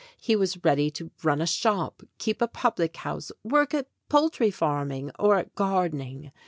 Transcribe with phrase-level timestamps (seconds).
[0.19, 5.11] He was ready to run a shop, keep a public house, work at poultry farming,
[5.19, 6.31] or at gardening.